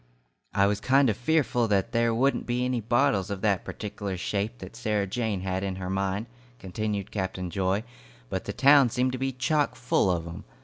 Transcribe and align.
"I 0.55 0.65
was 0.65 0.79
kind 0.79 1.11
of 1.11 1.15
fearful 1.15 1.67
that 1.67 1.91
there 1.91 2.11
wouldn't 2.11 2.47
be 2.47 2.65
any 2.65 2.81
bottles 2.81 3.29
of 3.29 3.41
that 3.41 3.63
pertikeler 3.63 4.17
shape 4.17 4.57
that 4.57 4.75
Sarah 4.75 5.05
Jane 5.05 5.41
had 5.41 5.63
in 5.63 5.75
her 5.75 5.91
mind," 5.91 6.25
continued 6.57 7.11
Captain 7.11 7.51
Joy, 7.51 7.83
"but 8.27 8.45
the 8.45 8.51
town 8.53 8.89
seemed 8.89 9.11
to 9.11 9.19
be 9.19 9.31
chock 9.31 9.75
full 9.75 10.09
of 10.09 10.25
'em. 10.25 10.43